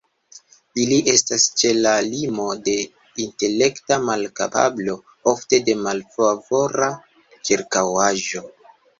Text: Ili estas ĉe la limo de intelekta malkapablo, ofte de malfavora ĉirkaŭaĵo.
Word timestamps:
Ili 0.83 0.95
estas 1.11 1.43
ĉe 1.61 1.71
la 1.85 1.89
limo 2.05 2.45
de 2.67 2.73
intelekta 3.25 3.97
malkapablo, 4.05 4.95
ofte 5.33 5.59
de 5.67 5.75
malfavora 5.89 6.89
ĉirkaŭaĵo. 7.51 8.43